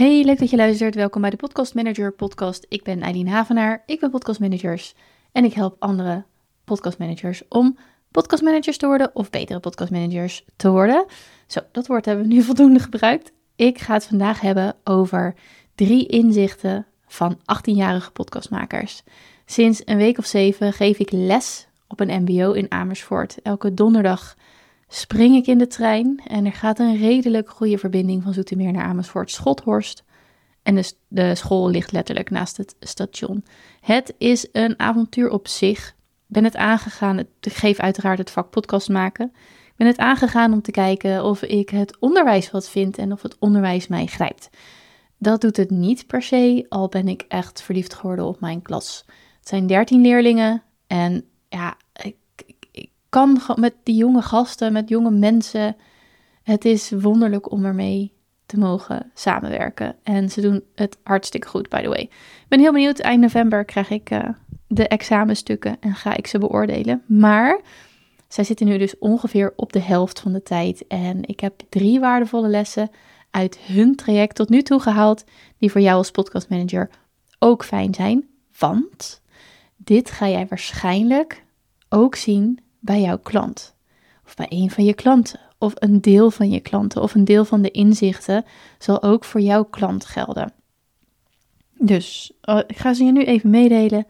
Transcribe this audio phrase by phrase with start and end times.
[0.00, 0.94] Hey, leuk dat je luistert.
[0.94, 2.66] Welkom bij de Podcast Manager podcast.
[2.68, 4.94] Ik ben Eileen Havenaar, ik ben podcastmanagers
[5.32, 6.24] en ik help andere
[6.64, 7.78] podcastmanagers om
[8.10, 11.06] podcastmanagers te worden of betere podcastmanagers te worden.
[11.46, 13.32] Zo, dat woord hebben we nu voldoende gebruikt.
[13.56, 15.34] Ik ga het vandaag hebben over
[15.74, 19.02] drie inzichten van 18-jarige podcastmakers.
[19.44, 23.42] Sinds een week of zeven geef ik les op een MBO in Amersfoort.
[23.42, 24.36] Elke donderdag
[24.92, 28.84] spring ik in de trein en er gaat een redelijk goede verbinding van Zoetermeer naar
[28.84, 30.04] Amersfoort Schothorst.
[30.62, 33.44] En de, de school ligt letterlijk naast het station.
[33.80, 35.94] Het is een avontuur op zich.
[36.26, 39.32] Ben het aangegaan, ik geef uiteraard het vak podcast maken.
[39.66, 43.22] Ik ben het aangegaan om te kijken of ik het onderwijs wat vind en of
[43.22, 44.50] het onderwijs mij grijpt.
[45.18, 49.04] Dat doet het niet per se, al ben ik echt verliefd geworden op mijn klas.
[49.38, 51.76] Het zijn 13 leerlingen en ja,
[53.10, 55.76] kan met die jonge gasten, met jonge mensen.
[56.42, 58.12] Het is wonderlijk om ermee
[58.46, 59.96] te mogen samenwerken.
[60.02, 62.00] En ze doen het hartstikke goed, by the way.
[62.00, 62.98] Ik ben heel benieuwd.
[62.98, 64.28] Eind november krijg ik uh,
[64.66, 67.02] de examenstukken en ga ik ze beoordelen.
[67.06, 67.60] Maar
[68.28, 70.86] zij zitten nu dus ongeveer op de helft van de tijd.
[70.86, 72.90] En ik heb drie waardevolle lessen
[73.30, 75.24] uit hun traject tot nu toe gehaald,
[75.58, 76.90] die voor jou als podcastmanager
[77.38, 78.28] ook fijn zijn.
[78.58, 79.22] Want
[79.76, 81.44] dit ga jij waarschijnlijk
[81.88, 83.74] ook zien bij jouw klant.
[84.24, 85.40] Of bij een van je klanten.
[85.58, 87.02] Of een deel van je klanten.
[87.02, 88.44] Of een deel van de inzichten
[88.78, 90.52] zal ook voor jouw klant gelden.
[91.78, 94.06] Dus uh, ik ga ze je nu even meedelen.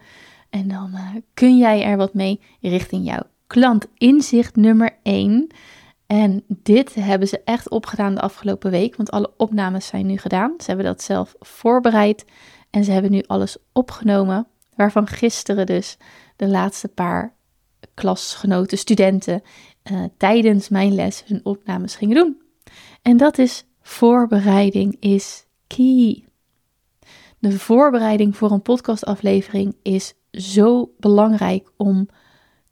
[0.49, 3.87] En dan uh, kun jij er wat mee richting jouw klant.
[3.97, 5.47] Inzicht nummer 1.
[6.07, 8.95] En dit hebben ze echt opgedaan de afgelopen week.
[8.95, 10.53] Want alle opnames zijn nu gedaan.
[10.57, 12.25] Ze hebben dat zelf voorbereid.
[12.69, 14.47] En ze hebben nu alles opgenomen.
[14.75, 15.97] Waarvan gisteren dus
[16.35, 17.33] de laatste paar
[17.93, 19.41] klasgenoten, studenten,
[19.91, 22.41] uh, tijdens mijn les hun opnames gingen doen.
[23.01, 26.25] En dat is voorbereiding is key.
[27.39, 32.07] De voorbereiding voor een podcastaflevering is zo belangrijk om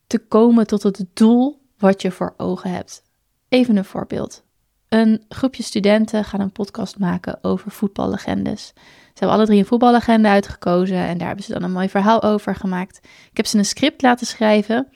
[0.08, 3.04] te komen tot het doel wat je voor ogen hebt.
[3.50, 4.44] Even een voorbeeld.
[4.90, 8.74] Een groepje studenten gaan een podcast maken over voetballegendes.
[8.76, 12.24] Ze hebben alle drie een voetballegende uitgekozen en daar hebben ze dan een mooi verhaal
[12.24, 13.00] over gemaakt.
[13.32, 14.88] Ik heb ze een script laten schrijven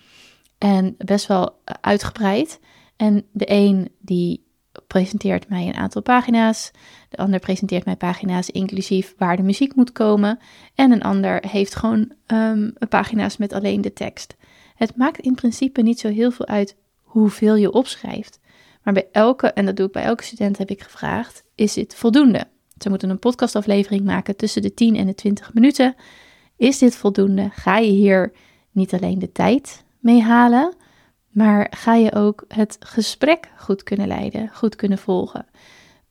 [0.63, 2.59] en best wel uitgebreid.
[2.95, 4.43] En de een die
[4.87, 6.71] presenteert mij een aantal pagina's,
[7.09, 10.39] de ander presenteert mij pagina's inclusief waar de muziek moet komen
[10.75, 14.35] en een ander heeft gewoon um, pagina's met alleen de tekst.
[14.75, 18.39] Het maakt in principe niet zo heel veel uit hoeveel je opschrijft.
[18.83, 21.95] Maar bij elke, en dat doe ik bij elke student, heb ik gevraagd: is dit
[21.95, 22.47] voldoende?
[22.77, 25.95] Ze moeten een podcastaflevering maken tussen de 10 en de 20 minuten.
[26.57, 27.49] Is dit voldoende?
[27.51, 28.33] Ga je hier
[28.71, 30.73] niet alleen de tijd mee halen,
[31.29, 35.45] maar ga je ook het gesprek goed kunnen leiden, goed kunnen volgen?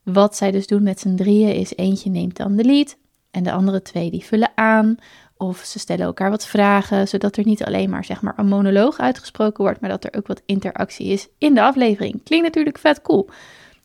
[0.03, 2.97] Wat zij dus doen met z'n drieën is eentje neemt dan de lead
[3.31, 4.97] en de andere twee die vullen aan
[5.37, 8.99] of ze stellen elkaar wat vragen, zodat er niet alleen maar zeg maar een monoloog
[8.99, 12.23] uitgesproken wordt, maar dat er ook wat interactie is in de aflevering.
[12.23, 13.29] Klinkt natuurlijk vet cool.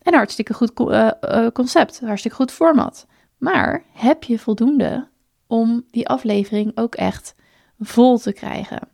[0.02, 3.06] En hartstikke goed uh, uh, concept, hartstikke goed format.
[3.38, 5.08] Maar heb je voldoende
[5.46, 7.34] om die aflevering ook echt
[7.78, 8.88] vol te krijgen?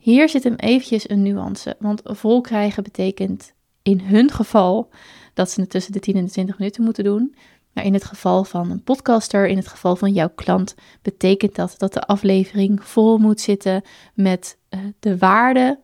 [0.00, 3.52] Hier zit hem eventjes een nuance, want vol krijgen betekent
[3.82, 4.88] in hun geval
[5.34, 7.34] dat ze het tussen de 10 en de 20 minuten moeten doen.
[7.72, 11.74] Maar in het geval van een podcaster, in het geval van jouw klant, betekent dat
[11.78, 13.82] dat de aflevering vol moet zitten
[14.14, 15.80] met uh, de waarde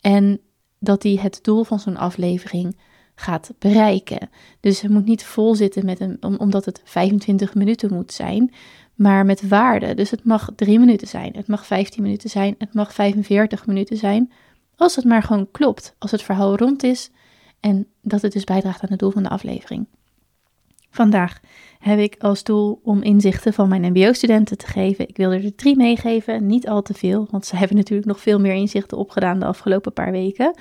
[0.00, 0.40] en
[0.78, 2.76] dat die het doel van zo'n aflevering
[3.14, 4.28] gaat bereiken.
[4.60, 8.52] Dus het moet niet vol zitten met een, omdat het 25 minuten moet zijn,
[8.96, 9.94] maar met waarde.
[9.94, 13.96] Dus het mag 3 minuten zijn, het mag 15 minuten zijn, het mag 45 minuten
[13.96, 14.32] zijn.
[14.76, 17.10] Als het maar gewoon klopt, als het verhaal rond is
[17.60, 19.86] en dat het dus bijdraagt aan het doel van de aflevering.
[20.90, 21.40] Vandaag
[21.78, 25.08] heb ik als doel om inzichten van mijn MBO-studenten te geven.
[25.08, 28.40] Ik wil er drie meegeven, niet al te veel, want ze hebben natuurlijk nog veel
[28.40, 30.58] meer inzichten opgedaan de afgelopen paar weken.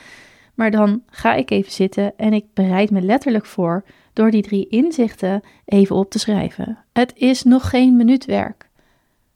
[0.56, 3.84] Maar dan ga ik even zitten en ik bereid me letterlijk voor
[4.14, 6.78] door die drie inzichten even op te schrijven.
[6.94, 8.70] Het is nog geen minuut werk,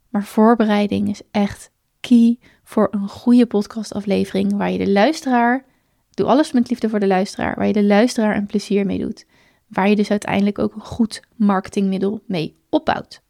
[0.09, 5.65] maar voorbereiding is echt key voor een goede podcastaflevering waar je de luisteraar,
[6.13, 9.25] doe alles met liefde voor de luisteraar, waar je de luisteraar een plezier mee doet
[9.69, 13.21] waar je dus uiteindelijk ook een goed marketingmiddel mee opbouwt.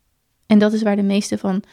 [0.45, 1.63] En dat is waar de meeste van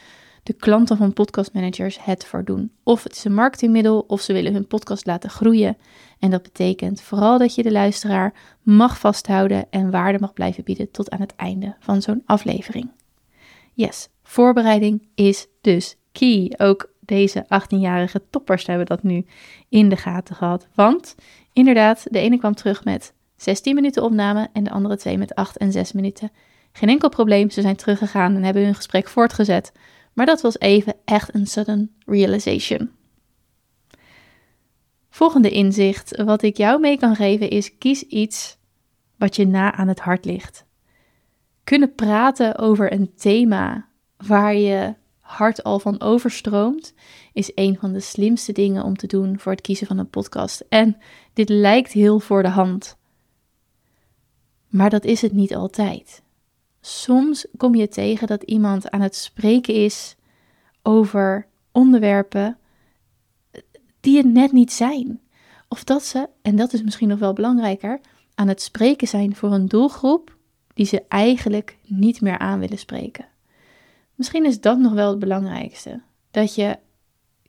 [0.47, 2.71] de klanten van podcastmanagers het voor doen.
[2.83, 5.77] Of het is een marketingmiddel, of ze willen hun podcast laten groeien.
[6.19, 10.91] En dat betekent vooral dat je de luisteraar mag vasthouden en waarde mag blijven bieden
[10.91, 12.91] tot aan het einde van zo'n aflevering.
[13.73, 16.53] Yes, voorbereiding is dus key.
[16.57, 19.25] Ook deze 18-jarige toppers hebben dat nu
[19.69, 20.67] in de gaten gehad.
[20.75, 21.15] Want
[21.53, 25.57] inderdaad, de ene kwam terug met 16 minuten opname en de andere twee met 8
[25.57, 26.31] en 6 minuten.
[26.71, 29.71] Geen enkel probleem, ze zijn teruggegaan en hebben hun gesprek voortgezet.
[30.17, 32.91] Maar dat was even echt een sudden realization.
[35.09, 38.57] Volgende inzicht wat ik jou mee kan geven is: kies iets
[39.15, 40.65] wat je na aan het hart ligt.
[41.63, 43.87] Kunnen praten over een thema
[44.27, 46.93] waar je hart al van overstroomt,
[47.33, 50.63] is een van de slimste dingen om te doen voor het kiezen van een podcast.
[50.69, 50.97] En
[51.33, 52.97] dit lijkt heel voor de hand.
[54.67, 56.25] Maar dat is het niet altijd.
[56.87, 60.15] Soms kom je tegen dat iemand aan het spreken is
[60.81, 62.57] over onderwerpen
[63.99, 65.21] die het net niet zijn.
[65.67, 67.99] Of dat ze, en dat is misschien nog wel belangrijker,
[68.35, 70.35] aan het spreken zijn voor een doelgroep
[70.73, 73.25] die ze eigenlijk niet meer aan willen spreken.
[74.15, 76.01] Misschien is dat nog wel het belangrijkste.
[76.31, 76.79] Dat je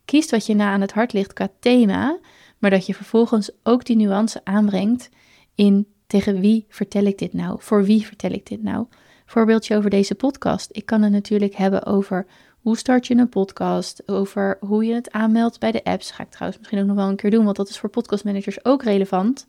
[0.05, 2.19] kiest wat je na aan het hart ligt qua thema,
[2.57, 5.09] maar dat je vervolgens ook die nuance aanbrengt
[5.55, 7.57] in tegen wie vertel ik dit nou?
[7.61, 8.87] Voor wie vertel ik dit nou?
[9.29, 10.69] Voorbeeldje over deze podcast.
[10.71, 12.25] Ik kan het natuurlijk hebben over
[12.61, 16.11] hoe start je een podcast, over hoe je het aanmeldt bij de apps.
[16.11, 18.65] Ga ik trouwens misschien ook nog wel een keer doen, want dat is voor podcastmanagers
[18.65, 19.47] ook relevant.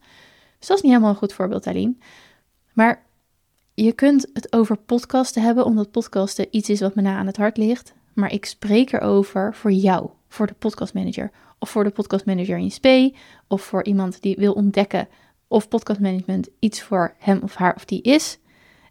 [0.59, 1.94] Dus dat is niet helemaal een goed voorbeeld, Aline.
[2.73, 3.03] Maar
[3.75, 7.37] je kunt het over podcasten hebben, omdat podcasten iets is wat me na aan het
[7.37, 7.93] hart ligt.
[8.12, 11.31] Maar ik spreek erover voor jou, voor de podcastmanager.
[11.59, 12.87] Of voor de podcastmanager in SP,
[13.49, 15.09] of voor iemand die wil ontdekken
[15.49, 18.38] of podcastmanagement iets voor hem of haar of die is.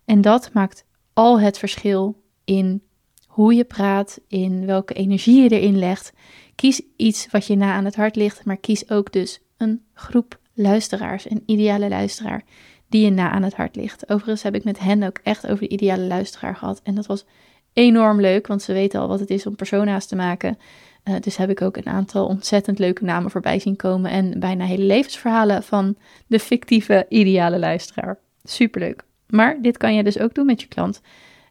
[0.09, 2.83] En dat maakt al het verschil in
[3.27, 6.13] hoe je praat, in welke energie je erin legt.
[6.55, 10.39] Kies iets wat je na aan het hart ligt, maar kies ook dus een groep
[10.53, 12.43] luisteraars, een ideale luisteraar
[12.87, 14.09] die je na aan het hart ligt.
[14.09, 16.81] Overigens heb ik met hen ook echt over de ideale luisteraar gehad.
[16.83, 17.25] En dat was
[17.73, 20.57] enorm leuk, want ze weten al wat het is om persona's te maken.
[21.03, 24.11] Uh, dus heb ik ook een aantal ontzettend leuke namen voorbij zien komen.
[24.11, 25.95] En bijna hele levensverhalen van
[26.27, 28.19] de fictieve ideale luisteraar.
[28.43, 29.07] Superleuk.
[29.29, 31.01] Maar dit kan je dus ook doen met je klant.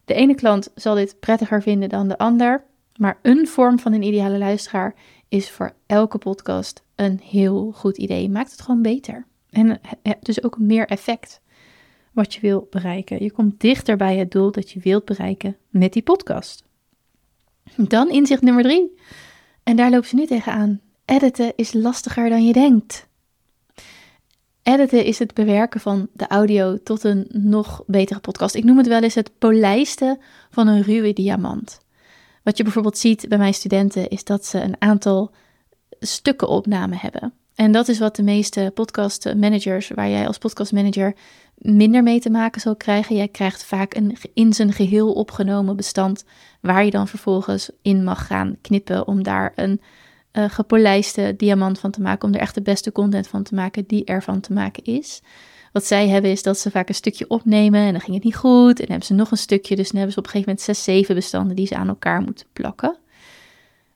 [0.04, 2.64] De ene klant zal dit prettiger vinden dan de ander.
[2.96, 4.94] Maar een vorm van een ideale luisteraar
[5.28, 8.30] is voor elke podcast een heel goed idee.
[8.30, 9.26] Maakt het gewoon beter.
[9.50, 9.80] En
[10.20, 11.40] dus ook meer effect
[12.12, 13.22] wat je wil bereiken.
[13.22, 16.64] Je komt dichter bij het doel dat je wilt bereiken met die podcast.
[17.76, 18.98] Dan inzicht nummer drie.
[19.62, 20.80] En daar loopt ze nu tegenaan.
[21.04, 23.07] Editen is lastiger dan je denkt.
[24.68, 28.54] Editen is het bewerken van de audio tot een nog betere podcast.
[28.54, 30.18] Ik noem het wel eens het polijsten
[30.50, 31.80] van een ruwe diamant.
[32.42, 35.30] Wat je bijvoorbeeld ziet bij mijn studenten is dat ze een aantal
[36.00, 37.32] stukken opname hebben.
[37.54, 41.14] En dat is wat de meeste podcast managers, waar jij als podcastmanager
[41.54, 43.16] minder mee te maken zal krijgen.
[43.16, 46.24] Jij krijgt vaak een in zijn geheel opgenomen bestand,
[46.60, 49.80] waar je dan vervolgens in mag gaan knippen om daar een
[50.38, 53.84] uh, gepolijste diamant van te maken, om er echt de beste content van te maken
[53.86, 55.22] die ervan te maken is.
[55.72, 58.36] Wat zij hebben is dat ze vaak een stukje opnemen en dan ging het niet
[58.36, 58.80] goed.
[58.80, 60.76] En dan hebben ze nog een stukje, dus dan hebben ze op een gegeven moment
[60.76, 62.96] zes, zeven bestanden die ze aan elkaar moeten plakken.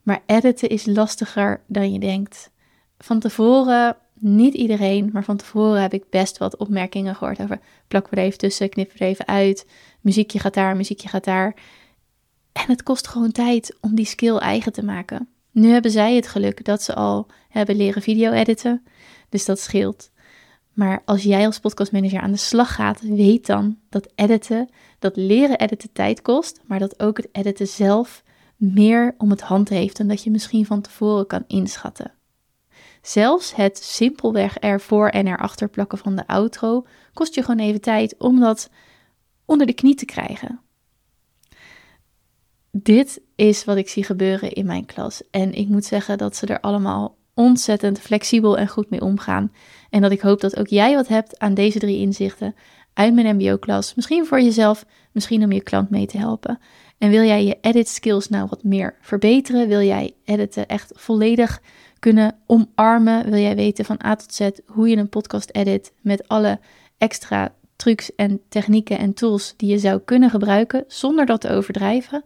[0.03, 2.51] Maar editen is lastiger dan je denkt
[2.99, 8.07] van tevoren, niet iedereen, maar van tevoren heb ik best wat opmerkingen gehoord over plak
[8.11, 9.67] er even tussen, knip er even uit,
[10.01, 11.55] muziekje gaat daar, muziekje gaat daar.
[12.53, 15.29] En het kost gewoon tijd om die skill eigen te maken.
[15.53, 18.85] Nu hebben zij het geluk dat ze al hebben leren video editen,
[19.29, 20.11] dus dat scheelt.
[20.73, 24.69] Maar als jij als podcastmanager aan de slag gaat, weet dan dat editen,
[24.99, 28.23] dat leren editen tijd kost, maar dat ook het editen zelf
[28.57, 32.13] meer om het hand heeft dan dat je misschien van tevoren kan inschatten.
[33.03, 38.15] Zelfs het simpelweg ervoor en erachter plakken van de outro kost je gewoon even tijd
[38.19, 38.71] om dat
[39.45, 40.61] onder de knie te krijgen.
[42.79, 45.23] Dit is wat ik zie gebeuren in mijn klas.
[45.31, 49.53] En ik moet zeggen dat ze er allemaal ontzettend flexibel en goed mee omgaan.
[49.91, 52.55] En dat ik hoop dat ook jij wat hebt aan deze drie inzichten
[52.95, 53.95] uit mijn MBO-klas.
[53.95, 56.59] Misschien voor jezelf, misschien om je klant mee te helpen.
[56.99, 59.69] En wil jij je edit skills nou wat meer verbeteren?
[59.69, 61.63] Wil jij editen echt volledig
[61.99, 63.31] kunnen omarmen?
[63.31, 66.61] Wil jij weten van A tot Z hoe je een podcast edit met alle
[66.99, 72.25] extra trucs en technieken en tools die je zou kunnen gebruiken zonder dat te overdrijven?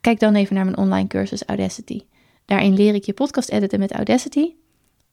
[0.00, 2.00] Kijk dan even naar mijn online cursus Audacity.
[2.44, 4.54] Daarin leer ik je podcast editen met Audacity.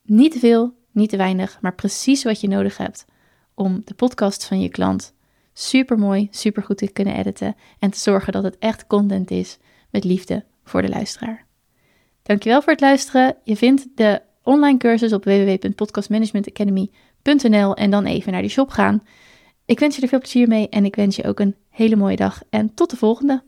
[0.03, 3.05] Niet te veel, niet te weinig, maar precies wat je nodig hebt
[3.53, 5.13] om de podcast van je klant
[5.53, 9.57] super mooi, super goed te kunnen editen en te zorgen dat het echt content is
[9.89, 11.45] met liefde voor de luisteraar.
[12.23, 13.35] Dankjewel voor het luisteren.
[13.43, 19.03] Je vindt de online cursus op www.podcastmanagementacademy.nl en dan even naar die shop gaan.
[19.65, 22.15] Ik wens je er veel plezier mee en ik wens je ook een hele mooie
[22.15, 23.41] dag en tot de volgende.